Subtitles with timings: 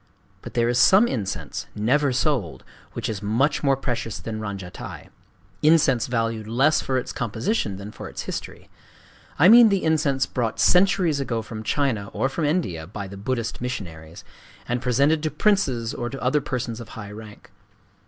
[0.41, 6.97] But there is some incense,—never sold,—which is much more precious than ranjatai,—incense valued less for
[6.97, 8.67] its composition than for its history:
[9.37, 13.61] I mean the incense brought centuries ago from China or from India by the Buddhist
[13.61, 14.23] missionaries,
[14.67, 17.51] and presented to princes or to other persons of high rank.